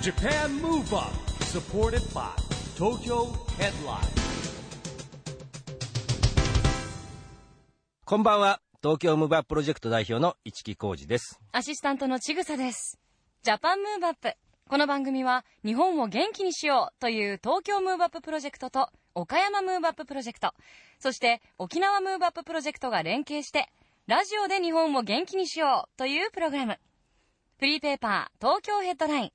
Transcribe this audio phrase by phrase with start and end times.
[0.00, 2.30] Japan Move Up supported by
[2.76, 3.98] Tokyo Headline
[8.04, 8.60] こんばんは。
[8.80, 11.40] 東京 Move Up プロジェクト代表の一木広治です。
[11.50, 12.96] アシスタントのちぐさです。
[13.42, 14.34] Japan Move Up。
[14.68, 20.54] この番組は日本を元気にしようという東京 Move Up プロジェクトと岡山 Move Up プロジェクト、
[21.00, 23.68] そして沖縄 Move Up プロジェクトが連携して
[24.06, 26.78] ラジオで日本を元気にしようというプログラム。
[27.58, 29.30] フリーペーパー東京ヘッドライン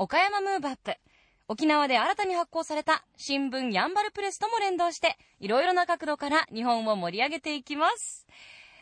[0.00, 0.94] 岡山ムーブアップ。
[1.48, 8.24] 沖縄で新たに発行された新聞ヤンバルプレスとも連動していろいろな角度から日本を盛り上げていきます。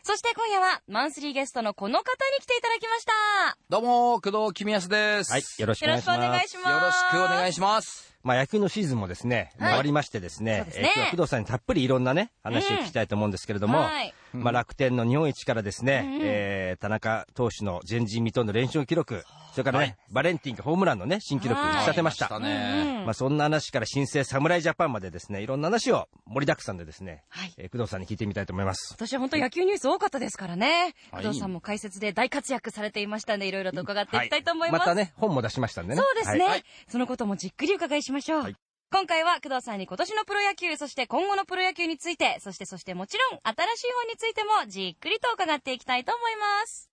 [0.03, 2.07] そして今夜はマンスリーゲストのこの方に
[2.39, 3.57] 来ていただきました。
[3.67, 5.31] どうも、工藤公康です。
[5.31, 5.41] はい。
[5.57, 6.45] よろしくお願いしよろしくお願ます。
[6.45, 6.69] いします。
[6.69, 8.16] よろしくお願いします。
[8.27, 22.27] まあ野球のシーズンもですね、はい終わりましてですね、すねえー今日は工藤さんにたっぷりいろんなね、話を聞きたいと思うんですけれども、はいまあ楽天の日本一からですね、うんえー田中投手の前人未到の連勝記録、それからね、バレンティンがホームランのね、新記録はい打ち立てました。
[22.27, 23.03] 来ね。
[23.05, 28.93] まあそんな話から新生侍ジャパンまでですね、いろんな話を盛りだくさんでですね、はいえー工藤さんに聞いてみたいと思います。
[28.93, 30.93] 私は本当野球ニュース多かったですからね。
[31.11, 34.81] はい工藤さんも解説で大活躍されていましたんで、いろいろと伺っていきたいと思います。
[34.81, 36.01] またね、本も出しましたんでね。
[36.01, 38.41] そうですね、はいそのこともじっくり伺いしましょう。
[38.43, 38.55] はい
[38.89, 46.89] 今回は工藤さんに今年のプロ野球、そして今後のプロ野球について、そしてそしてもちろん新しい本についてもじっくりと伺っていきたいと思います。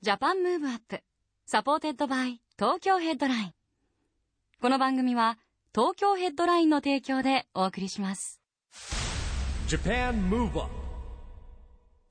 [0.00, 1.02] Japan Move Up,
[1.44, 3.52] supported by Tokyo Headline。
[4.62, 5.38] この番組は
[5.74, 8.40] 東京 Headline の提供でお送りします。
[9.66, 10.70] Japan Move Up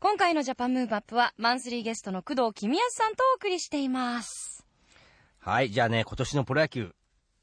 [0.02, 4.66] 今回の Japan Move Up はマンスリーゲストの工藤公康さんとお送りしています。
[5.40, 6.94] はい、じゃあね、今年のプロ野球、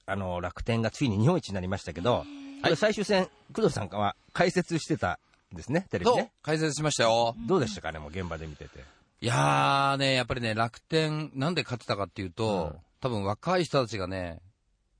[0.07, 2.25] あの、楽天がついに日本一になりましたけど、
[2.62, 5.19] これ最終戦、工藤さんは解説してた
[5.53, 6.33] んですね、テレビね。
[6.43, 7.35] 解説しましたよ。
[7.47, 8.84] どうでしたかね、もう現場で見てて。
[9.21, 14.41] いやーね、やっぱりね、楽天、なんで勝ってたかっていうと、うん多分若い人たちがね、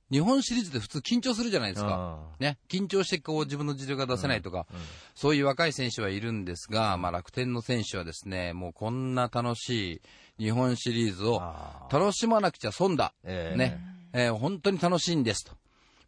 [0.09, 2.19] 日本シリーズで普通緊張するじゃないですか。
[2.39, 4.65] ね、緊張してこう自分の実力が出せないとか、
[5.15, 10.01] そういう若い選手はいるんですが、まあ楽天の選手はですね、もうこんな楽し
[10.39, 13.13] い日本シリーズをあ楽しまなくちゃ損だ。
[13.23, 13.81] えーね、
[14.17, 15.53] えー本当に楽しいんですと。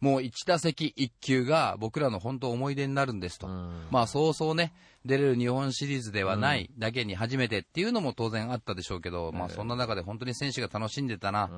[0.02, 3.48] もう1打席1球が僕らの本当思い出になるんですと。
[3.48, 4.74] んまあそうそうね、
[5.06, 11.50] 出れる日本シリーズではないだけに初めてっていうのも当然あったでしょうけど、まあそんな中で本当に選手が楽しんでたな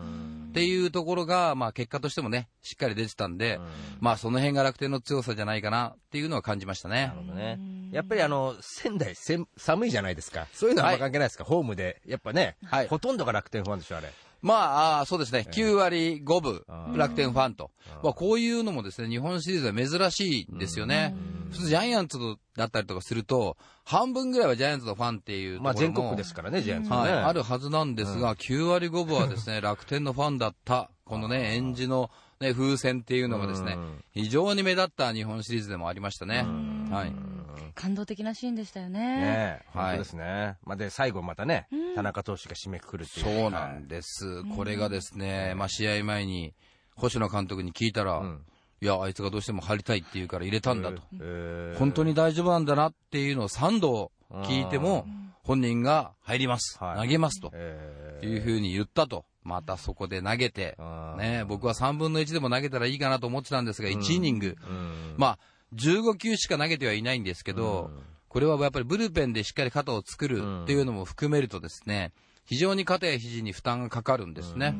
[0.49, 3.59] っていうところが、まあ結果としてもね、しっかり出てたんで、
[3.99, 7.19] まあその辺が楽天の強さじゃないかなっていうのは感じましたねなる。
[7.21, 7.59] ほどね。
[7.91, 10.47] やっぱりあの、仙台せん寒いじゃないですか。
[10.51, 12.01] そういうのはあんま関係ないですか、ホームで。
[12.07, 14.11] やっぱね、はいほとんどが楽天ファンでしょ、あれ。
[14.41, 17.71] まあ、そうですね、9割5分楽天ファンと。
[18.03, 21.15] まあ、こういうのもですね、日本シリーズは珍しいんですよね。
[21.51, 22.17] 普通ジャイアンツ
[22.55, 27.11] だったりとかすると、半分ぐらいはジャイアンツのファンっていうところもまあ全国ですからね、ジャイアンツもね。
[27.11, 32.09] はい、あるはずなんですが、9割5分はですね、 楽天のファンだった、このね、演じの、
[32.39, 36.45] ね、風船っていうのがですねうん、非常に目立った日本シリーズでもありましたね。
[36.89, 37.30] はい。
[37.75, 38.99] 感動的なシーンでしたよね。
[38.99, 40.57] ねえ、はい本当ですね。
[40.63, 43.41] まあ、で、最後またね、田中投手が締めくくるっていう。
[43.41, 44.43] そうなんです。
[44.55, 46.53] これがですね、まあ、試合前に、
[46.95, 48.43] 星野監督に聞いたら、ん
[48.81, 51.01] いや、あいつがどうしても入りたいって言うから入れたんだと。
[51.13, 55.05] えー本当に大丈夫なんだなっていうのを3度聞いても、
[55.43, 56.77] 本人が入ります。
[56.79, 57.51] はい投げますと。
[57.53, 59.25] えーいうふうに言ったと。
[59.43, 60.77] またそこで投げて
[61.17, 65.39] ね、僕は3分の1でも投げたらいいかなと思ってたんですが、1イニング、うんまあ、
[65.75, 67.91] 15球しか投げてはいないんですけど、
[68.27, 72.11] これはやっぱりブルペンでしっかり肩を作るっていうのも含めるとですね、
[72.45, 74.75] 非常に肩や肘に負担がかかるんですね。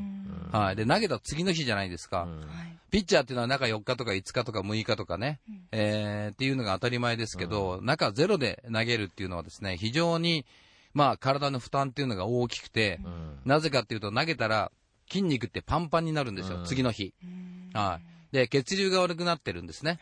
[0.51, 0.75] はい。
[0.75, 2.27] で、投げた次の日じゃないですか。
[2.91, 5.39] ピッチャーっていうのは中4日とか5日とか6日とかね、
[5.71, 10.45] えーっていうのが当たり前ですけど、中ゼロで投げるっていうのはですね、非常に、
[10.93, 12.99] まあ、体の負担っていうのが大きくて、
[13.45, 14.71] なぜかっていうと投げたら
[15.09, 17.13] 筋肉ってパンパンになるんですよ、次の日。
[17.73, 18.33] はい。
[18.35, 19.99] で、血流が悪くなってるんですね。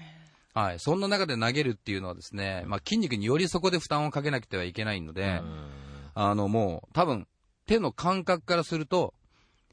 [0.59, 0.79] はい。
[0.79, 5.41] そんな中で投げるっていうのはですね、まあ、筋肉によりそこで負担をかけなくてはいけないので、
[6.15, 7.27] あの、もう、多分、
[7.65, 9.13] 手の感覚からすると、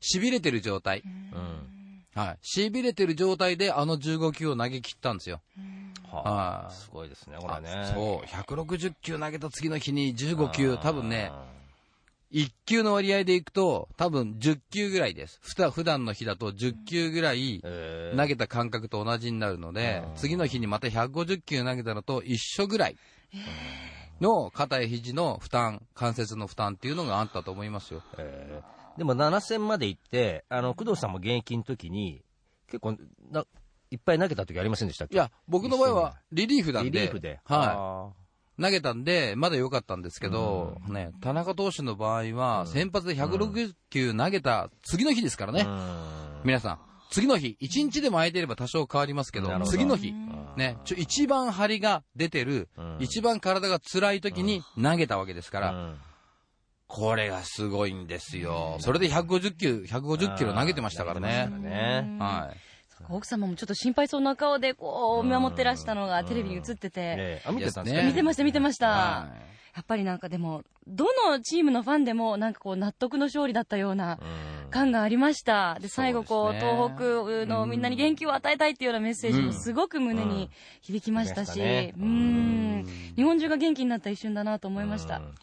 [0.01, 1.03] 痺れてる状態。
[2.15, 2.39] はい。
[2.43, 5.41] 痺れてる状態であの15球を投げ切ったんですよ。
[6.11, 7.91] ははいあすごいですね、これね。
[7.93, 8.27] そう。
[8.27, 11.33] 160球投げた次の日に15球、多分ね、
[12.37, 15.39] 1球の割合でいくと、多分10球ぐらいです。
[15.43, 18.17] ふた普段の日だと10球ぐらいえー。
[18.17, 22.97] 投げた感覚と同じになるので、次の日にまた150球投げたのと一緒ぐらい
[24.21, 28.03] の肩や肘の負担、関節の負担っていうのがあったと思いますよ。
[28.19, 28.99] えー。
[28.99, 32.23] でも7戦まで行って、あの、工藤さんも現役の時に、
[32.67, 32.99] 結構
[33.31, 33.47] な
[33.91, 35.15] いっぱい投げた時ありませんでしたっけ？
[35.15, 37.41] いや、僕の場合はリリーフなんで、リリーフで。
[37.45, 38.13] は
[38.61, 45.67] 投げたんで、まだ良かったんですけど、ね、田中投手の場合は、先発で160球投げた次の日ですからね。
[46.45, 46.79] 皆さん、
[47.11, 50.13] 次の日、1日でも空いてれば多少変わりますけど、ど次の日、
[50.57, 55.97] ね、ちょ一番張りが出てる、うん一番体が辛い時に投げたわけですから、うん
[56.89, 58.77] これがすごいんですよ。
[58.79, 61.49] それで150球、150キロ投げてましたからね。
[61.59, 62.17] ね。
[62.21, 62.57] はい。
[63.09, 67.83] 奥様もちょっと心配そうな顔でこう見守ってらしたのがテレビに映ってて、見てた？
[67.83, 69.29] んですかね見てました見てました、は
[69.75, 74.57] やっぱりなんかでもどのチームのファンでもなんかこう納得の勝利だったようなうん。
[74.69, 75.79] 感がありました。
[75.81, 80.51] で最後こう東北のみんなに元気を与えたいっていうようなメッセージもすごく胸に
[80.81, 81.95] 響きましたし、うんね。
[81.97, 82.87] うん。
[83.15, 85.35] 日本中が元気になった一瞬だなと思いました、うん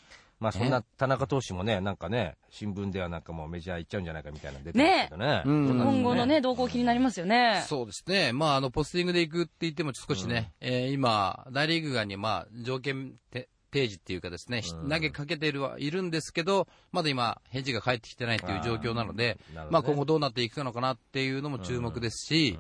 [0.44, 5.42] まあそんな田中投手もね、なんかね、新聞ではなんかもうメジャー行っちゃうんじゃないかみたいなの出てますけどね。
[5.46, 5.88] うんどうなん。
[5.88, 7.64] ですか今後のね動向気になりますよね。
[7.66, 8.34] そうですね。
[8.34, 14.90] まあ、あの、ポスティングで行くって言っても少しね、えー今、大リーグ側に、まあ、条件て提示っていうかですね、うん。
[14.90, 19.68] 投げかけてるはいるんですけど、まだ今、返事が返ってきてないっていう状況なので、あね。
[19.72, 22.60] まあ、今後どうなっていくのかなっていうのも注目ですし、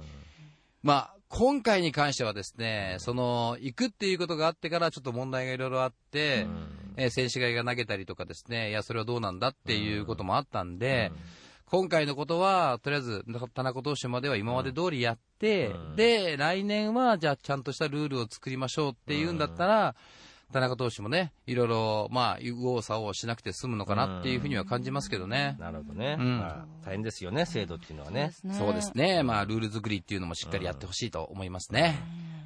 [0.81, 6.45] まあ、今回に関してはですね、その、行くっていうことがあってからちょっと問題がいろいろあって、
[6.98, 11.12] えー選手がいが投げたりとかですね、いや、それはどうなんだっていうこともあったんで、
[11.66, 19.95] 今回のことは、とりあえず、田中投手までは今まで通りやって、うんで、来年は、じゃあ、ちゃんとしたルールを作りましょうっていうんだったら、
[20.51, 25.57] 田中投手もね、いろいろ、まあ、右往左往しなくて済むのかなっていうふうには感じますけどね。
[25.60, 26.16] なるほどね。
[26.19, 28.31] うんまあ大変ですよね、制度っていうのはね。
[28.51, 29.24] そうですね。
[29.24, 32.00] まあ、ルール作りっていうのもしっかりやってほしいと思いますね。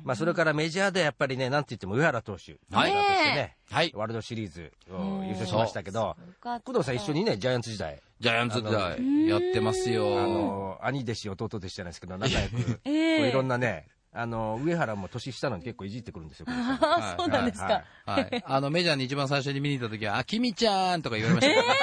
[0.03, 2.91] まあそれからメジャーでやっぱりね、なんて言っても上原投手、はい。
[2.91, 3.91] ね、はい。
[3.95, 10.19] ワールドシリーズを優勝しましたけど、工藤さん一緒にね、ジャイアンツ時代、ジャイアンツ時代、やってますよ。
[10.19, 13.87] あの、兄弟子、弟弟子じゃないですけど、仲良く、 こうええいろんなね、
[14.19, 18.43] あの、上原も年下なのに結構いじってくるんですよ、工藤さんあそうなんですか、はいはい。
[18.47, 21.79] あの、メジャーに一番最初に見に行った時は、あ、君ちゃんとか言われましたからね。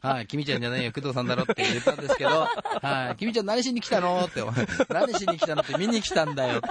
[0.00, 0.26] はい。
[0.26, 2.46] 君ちゃんじゃないよ、工藤さんだろって言ったんですけど、
[2.82, 3.16] はい。
[3.16, 6.68] 君ちゃん何しに来たのって、お 前何しに来たのって見に来たんだよって。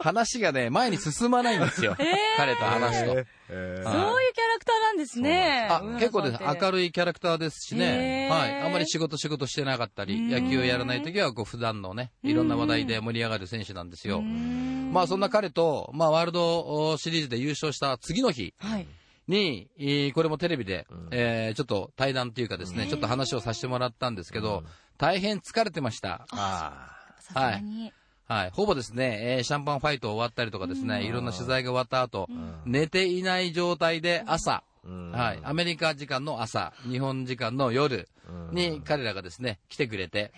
[0.00, 1.96] 話がね、前に進まないんですよ。
[2.36, 3.12] 彼と話すと。
[3.12, 5.68] えーそういうキャラクターなんですね。
[5.70, 6.42] あ、結構です。
[6.42, 8.28] 明るるいキャラクターですしね。
[8.30, 8.62] はい。
[8.62, 14.22] あんまり仕事仕事してなかったり、野球をやらない時は、こう、普段のね、いろんな話題で盛り上がる選手なんですよ。
[14.22, 18.86] まあ、そんな彼と、まあ、ワールドシリーズで優勝した次の日はい。
[19.28, 24.64] に、えーこれもテレビで、えーちょっと対談っていうかですね、ちょっと話をさせてもらったんですけど、
[24.98, 26.26] 大変疲れてました。
[26.32, 27.92] あさすがに、
[28.32, 28.50] はい。
[28.52, 32.28] ほぼですね、えーシャンパンファイト終わったりとかですね、いろんな取材が終わった後、
[32.64, 35.40] 寝ていない状態で朝、うんはい。
[35.42, 38.08] アメリカ時間の朝、日本時間の夜
[38.52, 40.32] に彼らがですね、来てくれて、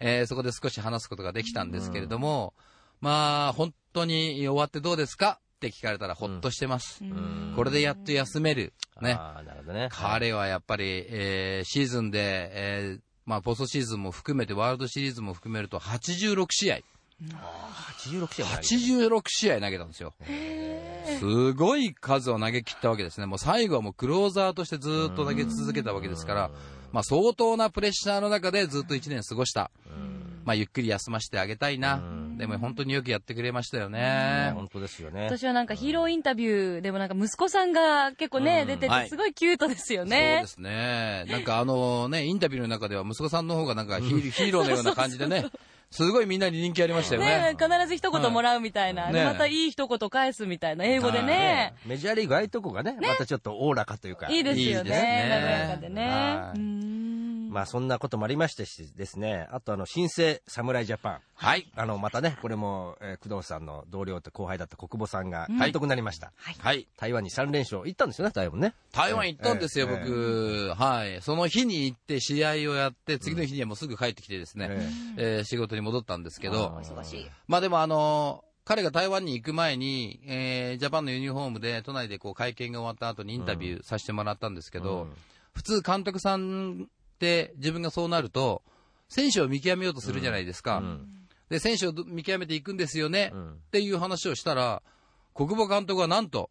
[0.00, 2.52] えーそこで少し話すことができたんですけれども、
[3.00, 5.38] まあ、本当に終わってどうですか？
[5.56, 7.02] って聞かれたらほっとしてます。
[7.54, 8.74] これでやっと休める。
[9.00, 9.12] ね。
[9.54, 9.88] るほどね。
[9.90, 16.78] 彼はやっぱり、えーシーズンで、えーまあ、ポストシーズンも含めて、ワールドシリーズも含めると、86試合、
[17.22, 18.74] 86試合も投げて
[19.14, 20.14] 86試合投げたんですよ。
[21.18, 23.26] すごい数を投げ切ったわけですね。
[23.26, 26.50] もう最後はもうクローザーとしてずーっと投げ続けたわけですから、
[26.92, 29.70] まあ相当なプレッシャーの中でずっと1年過ごした。
[30.44, 32.02] まあゆっくり休ませてあげたいな。
[32.36, 34.52] でも本当によくやってくれましたよね。
[34.54, 35.24] 本当ですよね。
[35.24, 40.46] 私はなんかヒーローインタビューでもなんか息子さんが結構ね、出てはいてすごいキュートですよそうねで。
[40.46, 41.24] すね。
[41.28, 45.46] なんかあのね、インタビューの中では息子さんの方がなんかヒー ヒーローのような感じでね、
[45.90, 47.56] すごいみんなに人気ありましたよねね。
[47.58, 51.74] 必ず一言もらうみたいな、はいねでまたいい一言返すみたいな、英語でね。
[51.86, 54.28] メジャーリーグああいうとこがね、またちょっとおおらかというか。
[54.30, 55.30] いいですよいいですねね。
[55.30, 57.05] 和やかでね。
[57.46, 61.20] はいうーんまあそんなこともありましたしですね、あとあの、新生侍ジャパン。
[61.34, 61.70] はい。
[61.76, 66.32] あの、またね、これも、えー工藤さんの同僚と後輩だった国母さんがうん監督になりました。
[66.36, 66.86] はい。
[66.96, 67.82] 台湾に3連勝。
[67.84, 68.74] 行ったんですよね、台湾ね。
[68.92, 70.74] 台湾行ったんですよ、ええ僕。
[70.76, 71.22] はい。
[71.22, 77.30] その日に行って試合をやって、次の日にはもうすぐ帰ってきてですね、ええー仕事に戻ったんですけど、忙しい。
[77.46, 85.12] まあでもあのー彼が台湾に行く前に、えージャパンのユニフォームで都内でこう会見が終わった後にインタビューさせてもらったんですけど、うん
[85.54, 88.62] 普通監督さんって自分がそうなると、
[89.08, 90.78] 選手を見極めようとするじゃないですか。
[90.78, 91.08] うん。
[91.48, 93.52] で、選手を見極めていくんですよね、うん。
[93.52, 94.82] っていう話をしたら、
[95.34, 96.50] 国母監督はなんと、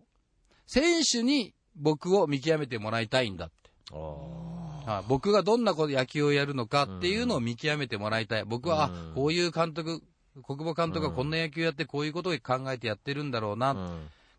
[0.65, 3.69] 選手に僕を見極めてもらいたいんだって。
[3.91, 4.41] お
[4.85, 8.45] はい僕がどんなこと野球をやるのかっていうのを見極めてもらいたい。
[8.45, 9.13] 僕は、あうん。
[9.15, 10.01] こういう監督、
[10.43, 13.75] 国母監督がこんな野球やってこういうことを考えてやってるんだろうな、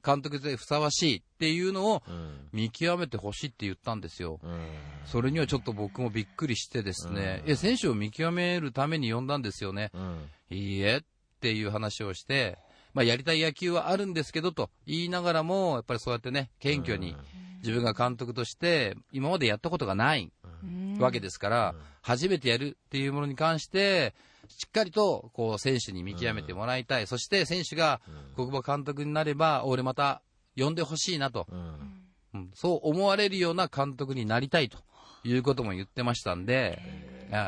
[0.06, 2.48] 監督でふさわしいっていうのをうん。
[2.52, 4.38] 見極めてほしいって言ったんですよ。
[4.42, 4.58] うん。
[5.04, 9.90] それにはちょっと僕もびっくりしてですね、え、選手を見極めるために呼んだんですよね。
[9.92, 10.30] うん。
[10.50, 11.00] いいえっ
[11.40, 12.58] ていう話をして、
[12.94, 17.16] まあやりたい野球はあるんですけどと言いながらも、やっぱりそうやってね、謙虚に
[17.58, 20.32] 自分が監督として今までやったことがない
[20.98, 24.14] わけですから、初めてやるっていうものに関して、
[24.48, 27.06] しっかりと、こう、選手に見極めてもらいたい。
[27.06, 28.00] そして、選手が、
[28.34, 30.22] 国母監督になれば、俺また、
[30.56, 32.02] 呼んでほしいなと、うん。
[32.34, 32.50] うん。
[32.54, 34.78] そう思われるような監督になりたいと。
[35.26, 36.80] いうことも言ってましたんで、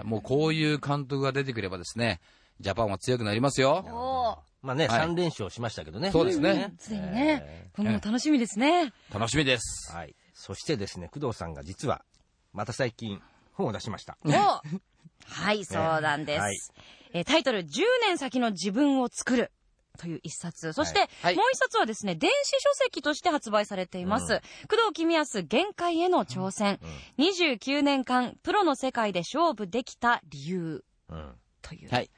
[0.04, 2.20] もうこういう監督が出てくればですね、
[2.60, 4.42] ジャパンは強くなりますよ。
[4.60, 5.06] まあね、はい。
[5.06, 6.10] 3連勝しましたけどね。
[6.10, 6.74] そうですね。
[6.78, 8.92] すでにね、このも楽しみですね。
[9.14, 9.92] 楽しみです。
[9.94, 10.16] はい。
[10.34, 12.04] そしてですね、工藤さんが実は、
[12.52, 14.18] また最近、本を出しました。
[15.28, 16.40] おはい、そうなんです。
[16.40, 16.58] はい
[17.12, 17.66] えータイトル、10
[18.02, 19.50] 年先の自分を作る。
[19.98, 20.72] という一冊。
[20.72, 24.40] そして、はいもう一冊はですね、電子書籍として発売されています。
[24.68, 26.78] 工藤公康限界への挑戦。
[27.18, 30.84] 29年間、プロの世界で勝負できた理由。
[31.08, 31.32] うん。
[31.62, 32.10] という、はい。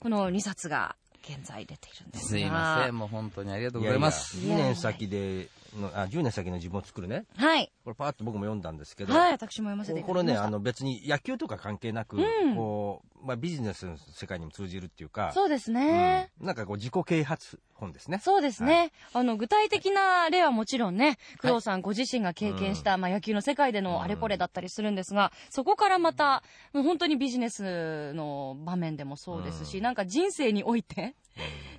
[0.00, 4.38] この2冊が現在出ているんですがすいません、もう本当にありがとうございます。
[4.38, 7.24] いやいや2年先での、あ、10年先の自分を作るね。
[7.36, 7.70] はい。
[7.88, 10.48] これパーッと僕も読んだんですけど、はい、私も読ませていたこれね、だきました。
[10.48, 12.54] あの別に野球とか関係なく、うん。
[12.54, 16.30] こう、まあビジネスの世界にも通じるっていうか、そうですね。
[16.38, 16.46] うん。
[16.48, 18.20] なんかこう自己啓発本ですね。
[18.22, 26.42] そうですね、あの、具体的な例はもちろんね、工藤さんご自身が経験した、まあ、野球の世界でのあれこれだったりするんですが、そこからまた、
[26.74, 29.84] もう本当にビジネスの場面でもそうですし、うん。
[29.84, 31.14] なんか人生において、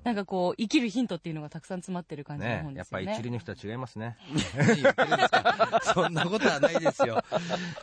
[0.04, 3.06] なんかこう、生きるヒントっていうのがたくさん詰まってる感じのねやっぱ本ですよね。
[3.06, 4.18] り一流の人は違いますね。
[5.94, 7.24] そんなことはないですよ。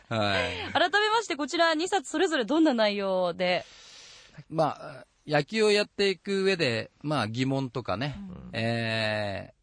[0.09, 0.73] はい。
[0.73, 3.65] 改めまして、こちら2冊それぞれどんな内容で、
[4.49, 8.19] まあ、野球をやっていく上で、まあ疑問とかね、
[8.53, 9.57] えー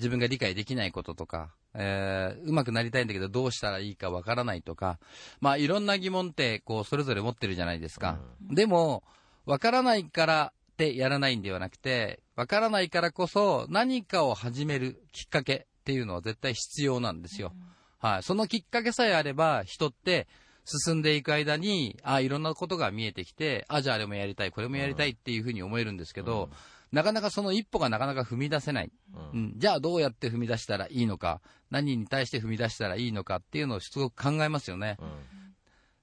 [0.00, 4.98] 自分が理解できないこととか、えー、上手くなりたいんだけどどうしたらいいかわからないとか、
[5.40, 8.18] まあいろんな疑問ってこうそれぞれ持ってるじゃないですか。
[8.40, 9.04] でも、
[9.44, 17.52] わからないからってやらないんではなくて、わからないからこそ何かを始めるきっかけっていうのは絶対必要なんですよ。
[17.98, 18.22] はい。
[18.22, 20.26] そのきっかけさえあれば、人って
[20.64, 26.48] 進んでいく間に、あいろんなことが見えてきて、あ、じゃああれもやりたい、これもやりたいっていうふうに思えるんですけど、
[26.92, 28.90] なかなかその一歩がなかなか踏み出せない。
[29.34, 34.96] うん、じゃあどうやって踏み出したらいいのか、何に対して踏み出したらいいのかっていうのをすごく考えますよね。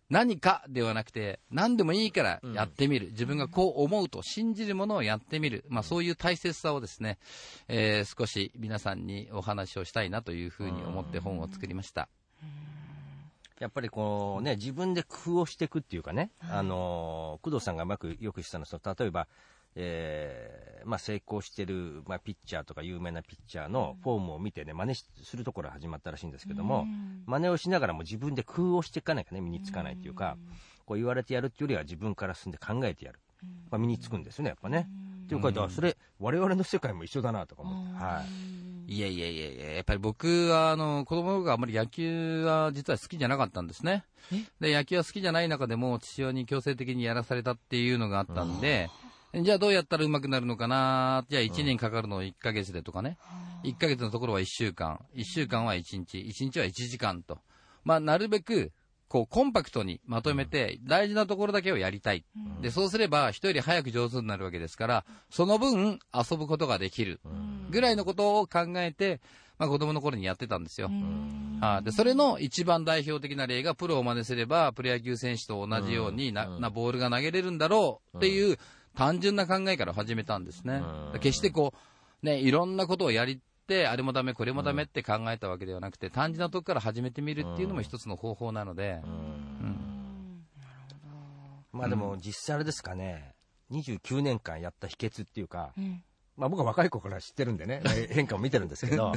[0.10, 3.08] 何かではなくて、何でもいいからやってみる。
[3.08, 5.66] 自分がこう思うと信じるものをやってみる。
[5.68, 7.18] まあそういう大切さをですね、
[7.68, 12.08] えー少し皆さんにお話をしたいなというふうに思って本を作りました。
[13.60, 19.28] やっぱりこうね、自分で工夫をしていくっていうかね、あのー工藤さんがうまくよくしたのは、例えば、
[19.80, 26.88] えーまあ、成功してる、まあ、ピッチャーとか有名なピッチャーのフォームを見てね、真似しするところが始まったらしいんですけども、
[27.26, 30.38] 真似をしながらも自分で工夫をしていかないかね、身につかないっていうか、
[30.86, 33.20] こう言われてやるっていうよりは自分から進んで考えてやる。
[33.70, 34.88] まあ、身につくんですよね、やっぱね。
[35.26, 38.04] っていうか、それ、我々の世界も一緒だなとか思って。
[38.04, 38.24] は
[38.88, 38.94] い。
[38.94, 44.06] いやいやいやいや、やっぱり僕は、あの、子供の頃あんまり野球は実は好きじゃなかったんですね。
[44.62, 48.90] で、野球は好きじゃない中でも父親に強制的にやらされたっていうのがあったんで、
[49.34, 53.18] じゃあどうやったら上手くなるのかなじゃあ1年かかるのを1ヶ月でとかね。
[53.64, 55.00] 1ヶ月のところは1週間。
[55.16, 56.18] 1週間は1日。
[56.20, 57.40] 1日は1時間と。
[57.84, 58.72] まあ、なるべく、
[59.08, 62.26] こう、コンパクトにまとめて、大事なところだけをやりたい。
[62.62, 67.22] で、そうすれば、人より早く上手になるわけですから、その分、遊ぶことができる。
[67.70, 69.22] ぐらいのことを考えて、
[69.58, 70.90] まあ、子供の頃にやってたんですよ。
[71.60, 78.58] はいで、それの一番代表的な例が、プロを真似すれば、プロ野球選手と同じようにな、なボールが投げれるんだろうっていう、
[78.98, 80.82] 単純な考えから始めたんですね。
[81.22, 81.72] 決してこ
[82.24, 89.02] う、ね、いろんなことをやりって、あれもダメ、これもダメって考えたわけではなくて、単純なとこから始めてみるっていうのも一つの方法なので、
[91.72, 93.36] まあでも実際あれですかね、
[93.72, 96.02] 29年間やった秘訣っていうか、ん。
[96.36, 99.14] まあ僕は若い子から知ってるんでね、え 変化を見てるんですけど、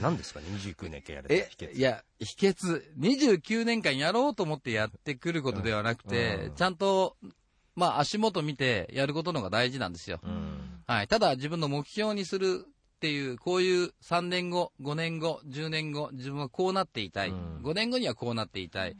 [0.00, 1.72] 何ですかね、29年間やれたえ秘訣。
[1.72, 6.54] いや、秘訣、29年間やろうと思ってやってくることではなくて、うん。
[6.54, 7.16] ちゃんと、
[7.76, 10.20] まあ足元見てやることのが大事なんですよ。
[10.22, 11.08] うんはい。
[11.08, 17.28] ただ自分の目標にするっていう、こういう3年後、5年後、10年後、自分はこうなっていたい。
[17.28, 18.96] うん5年後にはこうなっていたい。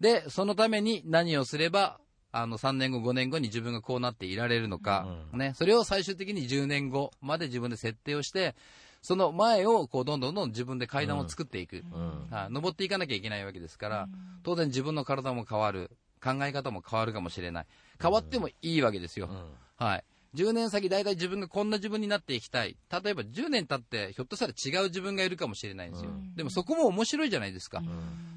[0.00, 2.00] で、そのために何をすれば、
[2.32, 5.54] あの、3年後、5年後に自分がこうなっていられるのか、ね。
[5.54, 8.56] それを最終的に10年後まで自分で設定をして、
[9.00, 11.84] その前を、こう、どんどんどん自分で階段を作っていく。
[11.92, 14.08] うんはい登っていかなきゃいけないわけですから、
[14.42, 15.90] 当然自分の体も変わる。
[16.18, 17.66] 考え方も変わるかもしれない。
[18.00, 19.30] 変わってもいいわけですよ。
[19.76, 20.04] はい。
[20.34, 22.76] 10年先、大体自分がこんな自分になっていきたい。
[22.90, 26.10] 例えば10年経って、ひょっとしたら違う自分がいるかもしれないんですよ。
[26.36, 27.82] でもそこも面白いじゃないですか。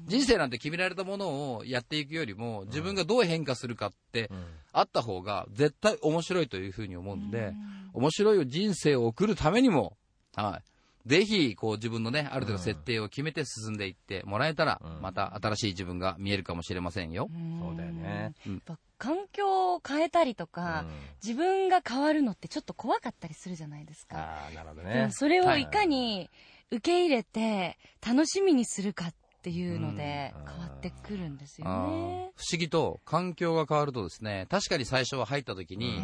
[0.06, 4.30] 人生なんて決められたものをやっていくよりも、自分がどう変化するかって、
[4.72, 7.52] あった方が絶対面白いというふうに思うんで、
[7.92, 9.96] 面白い人生を送るためにも、
[10.34, 10.71] はい。
[11.06, 17.28] ぜひ、こう自分のね、ある程度設定を決めて進んでいってもらえたら、うんまた新しい自分が見えるかもしれませんよ。
[17.60, 18.34] そうだよね。
[18.46, 20.84] やっぱ環境を変えたりとか、
[21.22, 24.16] 自分が変わるのってちょっと怖かったりするじゃないですか。
[24.16, 25.12] ああ、なるほどでねも。
[25.12, 26.30] それをいかに
[26.70, 32.30] 受け入れて楽しみにするかっていうのでうん変わってくるんですよあーね。
[32.36, 36.00] 不思議と環境が変わるとですね、確かに最初は入った時に、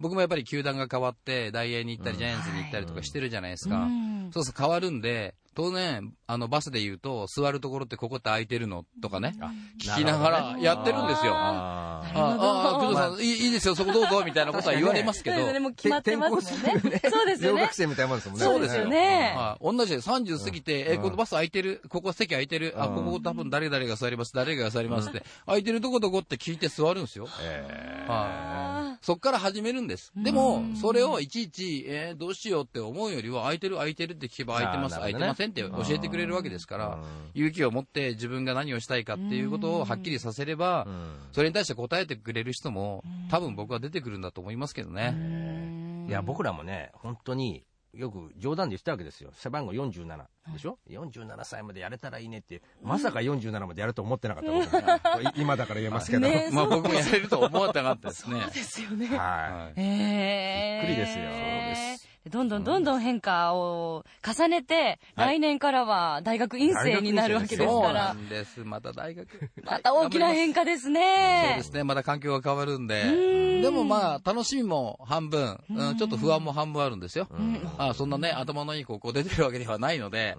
[0.00, 3.76] 僕もやっぱり球団が変わって、大英に行ったり、ジャイアンツに行ったりとかしてるじゃないですか。
[3.84, 9.34] うんそうそう、変わるんで、当然、あの、バスで言うと、座るところってここって空いてるのとかね、
[9.78, 11.32] 聞きながらやってるんですよ。
[11.34, 15.36] ああ工藤さん、いいいいですよ、そこどうぞ、みたいなことは言われますけど。
[15.42, 17.00] そうです、ね、もう決まってますもんね。
[17.00, 17.62] そうですよね。
[17.62, 17.74] 学。
[17.74, 18.44] 生みたいなもんですもんね。
[18.44, 19.34] そうですよね。
[19.36, 19.76] はい。
[19.76, 21.02] 同じで30過ぎて、え、うん。
[21.02, 23.04] このバス空いてる、ここ席空いてる、あ、うん。
[23.04, 27.28] ここ多分誰々が座ります、誰々が座りますって、空いてるとこどこって聞いて座るんですよ。
[27.42, 28.69] えあ
[29.00, 30.12] そっから始めるんです。
[30.14, 37.02] でも、それをいちいち、えーどうしようって思うよりは、空いてる空いてるって聞けば空いてます、空いてませんって教えてくれるわけですからうん、
[37.34, 40.86] 勇気を持って自分が何をしたいかっていうことをはっきりさせれば
[41.32, 46.06] それに対して答えてくれる人も、多分僕は出てくるんだと思いますけどね。
[46.08, 47.64] いや、僕らもね、本当に
[47.94, 49.30] よく冗談で言ってたわけですよ。
[49.34, 56.20] 背番号47でしょ、?47 歳までやれたらいいねって、まさか47までやると思ってなかった僕もい今だから言えますけど。
[56.20, 58.36] ねまあ僕もやれると思ってなかったですね。
[58.40, 59.06] ーですよね。
[59.16, 68.60] ははいえーびっくりですよそうでどんどんどんどん変化を重ねて、はい来年からは大学院生になるわけですそうなから、んです。
[68.60, 69.26] また大学。
[69.62, 71.62] また大きな変化ですそうねで。
[71.62, 71.84] すね。
[71.84, 73.60] また環境が変わるんんで。
[73.62, 77.26] でもまあ、楽しみも半分、うん、ちょっと不安も半分あるんですよ。
[77.30, 80.36] うんあそんなね、頭のいい高校出てるわけではないので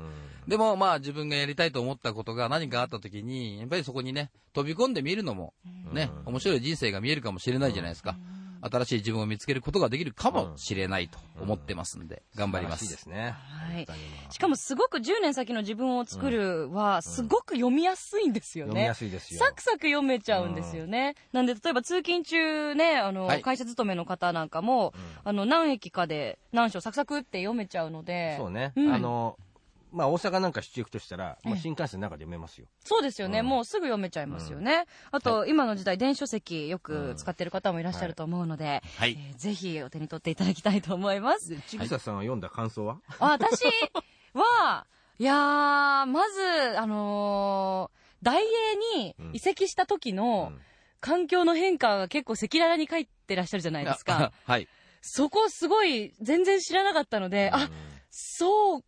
[0.47, 5.53] でもまあ自分がやりたいと思ったことが何かあった時に、やっぱりそこにね、飛び込んでみるのも、
[5.93, 8.17] ね、面白い人生が見えるかもしれないじゃないですか。
[8.61, 12.77] 新しい自分を見つけることができるかもしれないと思ってますんで、頑張りま。
[12.77, 13.35] 素晴らしいですすね。
[13.35, 13.87] はい
[14.29, 18.93] しかもすごく10年先の自分を作るは、すごく読みやすいんですよね読みや。
[18.93, 19.39] すいですよ。
[19.39, 21.15] サクサク読めちゃうんですよね。
[21.33, 28.35] なんで、例えば通勤中ね、あの、はい会社勤めの方なんかも、あの、何駅かで何章サクサクって読めちゃうので。
[28.37, 28.73] そうね。
[28.75, 29.37] うんあの、
[29.91, 32.67] まあ大阪なんか出張行くとしたら、もう新幹線の中で読めますよ。
[32.83, 33.45] そうですよね、うん。
[33.45, 34.85] もうすぐ読めちゃいますよね。
[35.11, 39.17] あと、今の時代、電子書籍よく使ってる方もいらっしゃると思うので、はい。
[39.19, 41.49] えーぜひお手に取っていただきたいと思います。
[41.49, 42.99] で、ちぐささんは読んだ感想は？
[43.19, 43.63] あ私？
[44.33, 44.85] は、
[45.19, 50.61] いやー、まず、あのー大英に移籍した時のうん。
[51.03, 54.31] 環境の変化が結構赤裸々に書いてらっしゃるじゃないですか。
[54.45, 54.67] はい。
[55.01, 57.71] そこすごい全然知らなかったので、あ、
[58.11, 58.83] そう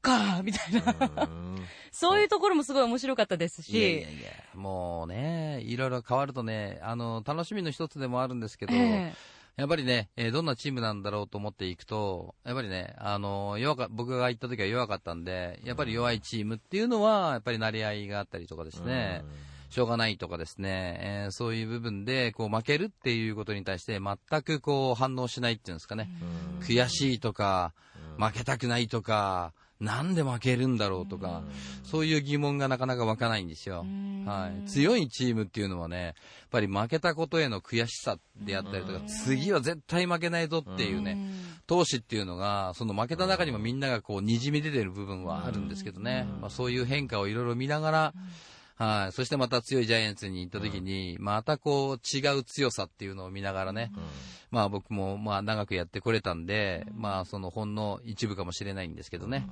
[0.00, 0.96] か、みたいな。
[1.24, 1.50] うん
[1.92, 3.76] そういうところもすごい面白かったですし。
[3.76, 9.12] いやいやいや、もうね、いろいろ変わるとね、あの、楽しみの一つでもあるんですけど、え
[9.56, 19.24] やっぱりね、えーどんなチームなんだろうと思っていくと、やっぱりね、あの、弱か、僕が行った時は弱かったんで、やっぱり弱いチームっていうのは、やっぱり成り合いがあったりとかですね、
[19.68, 26.08] しょうがないとかですね、えーそういう部分で、こう負けるっていうことに対して全くこう反応しないっていうんですかね。
[26.22, 27.74] うん悔しいとか、
[28.16, 31.42] 負けたくないとか、なんで負けるんだろうとか、
[31.84, 33.86] そういう疑問がなかなか湧かないんですよ。
[34.26, 34.68] はい。
[34.68, 36.14] 強いチームっていうのはね、やっ
[36.50, 41.18] ぱり負けたことへの悔しさであったりとか、次は絶対負けないぞっていうね、
[41.66, 48.14] 闘志っていうのが、その負けた中にもみんながこう、滲み出てる部分はあるんですけどね、まあそういう変化をいろいろ見ながら、
[48.80, 49.12] はい。
[49.12, 53.92] そしてまた強いジャイアンツに行った時に、またこう、違う強さっていうのを見ながらね、
[54.50, 59.46] まあ僕もまあ長くやってこれたんで、まあそのほんの一部かもしれないんですけどね、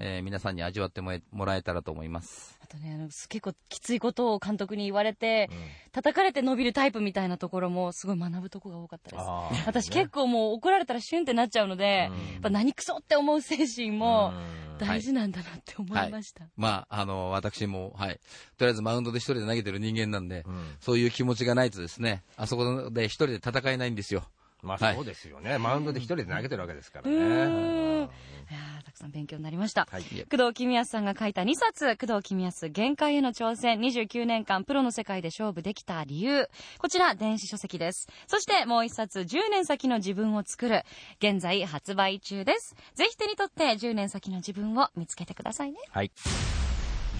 [0.00, 1.12] えー皆さんに味わっても
[1.44, 2.59] らえたらと思います。
[2.70, 5.50] あとね、あの結構きついことを監督に言われて、
[5.90, 9.66] 叩かれて伸びるタイプみたいなところもすごい学ぶとこが多かったです。
[9.66, 14.32] 私結構もう怒られたらシュンってなっちゃうので、やっぱ何クソって思う精神も
[14.78, 16.44] 大事なんだなって思いました。
[16.56, 18.20] まあ、あの、私も、はい。
[18.56, 24.24] とりあえずマウンドで一人で投げてる人間なんで、うんそういう気持ちがないとですね、あそこで一人で戦えないんですよ。
[24.62, 25.58] まはいあそうですよね。
[25.58, 28.08] マウンドで一人で投げてるわけですからね。
[28.50, 29.86] いやーたくさん勉強になりました。
[29.88, 30.02] はい。
[30.02, 36.48] 工藤公康さんが書いた2冊、工藤公康限界への挑戦、29年間プロの世界で勝負できた理由。
[36.78, 38.08] こちら、電子書籍です。
[38.26, 40.82] そしてもう1冊、10年先の自分を作る。
[41.20, 42.74] 現在発売中です。
[42.94, 45.78] ぜひ手に取って10年先の自分を見つけてくださいね。
[45.90, 46.10] はい。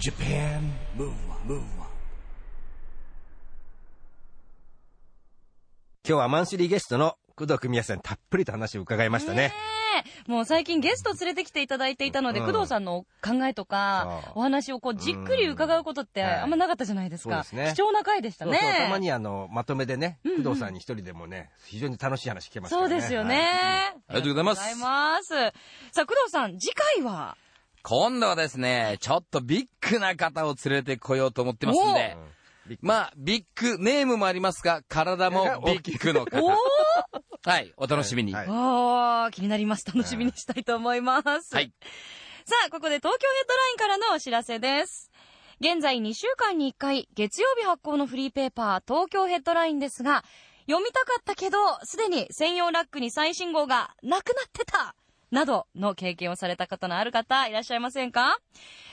[0.01, 0.59] Japan
[0.97, 1.13] Move
[1.45, 1.61] Move.
[6.03, 9.51] 今日はマンスリーゲストの工工藤組康さんにたっぷりと話を伺いましたね。
[10.27, 17.43] もう最近ゲスト連れてきていただいていたので、うん工藤さんの考えとかお話をこうじっくり伺うことってあんまなかったじゃないですか。
[17.43, 18.57] そうですね貴重な回でしたね。
[18.59, 22.89] そうそう、たまにあの、まとめでね、うんうん工藤さんに一人でもね、非常に楽しい話聞けますからね。
[22.89, 23.35] そうですよね。
[23.35, 25.95] はいありがとうございますありがとうございます。
[25.95, 27.37] さあ、工藤さん、次回は？
[27.83, 32.41] 今度はですね、ちょっとビッグな方を連れてこようと思ってますんで、うん
[32.81, 36.55] まあ、ビッグネームもありますが、体もビッグの方。
[37.43, 38.33] はい、お楽しみに。
[38.33, 39.85] はいおー気になります。
[39.85, 41.55] 楽しみにしたいと思います。
[41.55, 41.73] はい。
[42.45, 45.11] さあ、ここで東京ヘッドラインからのお知らせです。
[45.59, 50.23] 現在2週間に1回、月曜日発行のフリーペーパー、東京ヘッドラインですが、
[50.67, 54.95] 読みたかったけど、すでに専用ラックに最新号がなくなってた
[55.31, 58.37] などの経験をされた方のある方、いらっしゃいませんか？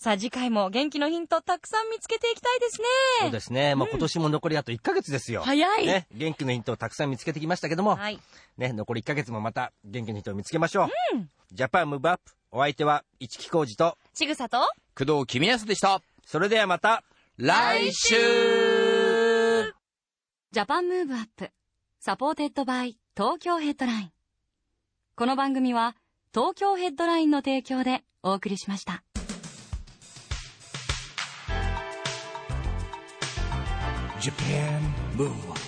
[0.00, 2.86] さあ次回も元気のヒントたくさん見つけていきたいですね。
[3.20, 3.74] そうですね。
[3.74, 5.42] もう今年も残りあと1ヶ月ですよ。
[5.42, 6.06] 早いね。
[6.10, 8.18] 元気のヒントをたくさん見つけてきましたけども、はい。
[8.56, 10.88] ね、残り1ヶ月もまた元気のヒントを見つけましょう。
[11.52, 12.32] Japan Move Up。
[12.50, 14.60] お相手は一木広治と、ちぐさと、
[14.96, 16.00] 工藤公康でした。
[16.24, 17.04] それではまた、
[17.36, 18.16] 来週
[20.50, 21.50] Japan Move Up,
[22.00, 24.12] supported by Tokyo Headline。
[25.14, 25.94] この番組は
[26.32, 29.04] 東京 Headline の提供でお送りしました。
[34.50, 34.84] and
[35.16, 35.59] move.